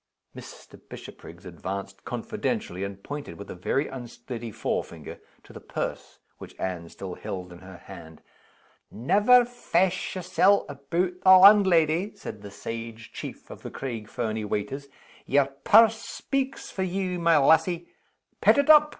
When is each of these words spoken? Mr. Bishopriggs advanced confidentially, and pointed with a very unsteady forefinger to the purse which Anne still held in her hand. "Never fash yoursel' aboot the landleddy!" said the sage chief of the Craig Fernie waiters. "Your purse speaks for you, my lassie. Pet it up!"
Mr. 0.35 0.81
Bishopriggs 0.89 1.45
advanced 1.45 2.03
confidentially, 2.05 2.83
and 2.83 3.03
pointed 3.03 3.37
with 3.37 3.51
a 3.51 3.53
very 3.53 3.87
unsteady 3.87 4.49
forefinger 4.49 5.19
to 5.43 5.53
the 5.53 5.61
purse 5.61 6.17
which 6.39 6.59
Anne 6.59 6.89
still 6.89 7.13
held 7.13 7.53
in 7.53 7.59
her 7.59 7.77
hand. 7.77 8.23
"Never 8.89 9.45
fash 9.45 10.15
yoursel' 10.15 10.65
aboot 10.67 11.21
the 11.21 11.29
landleddy!" 11.29 12.17
said 12.17 12.41
the 12.41 12.49
sage 12.49 13.11
chief 13.13 13.51
of 13.51 13.61
the 13.61 13.69
Craig 13.69 14.09
Fernie 14.09 14.43
waiters. 14.43 14.87
"Your 15.27 15.45
purse 15.45 16.01
speaks 16.01 16.71
for 16.71 16.81
you, 16.81 17.19
my 17.19 17.37
lassie. 17.37 17.87
Pet 18.41 18.57
it 18.57 18.71
up!" 18.71 18.89